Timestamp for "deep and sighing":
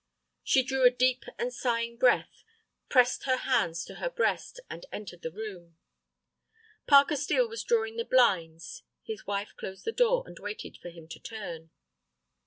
0.89-1.95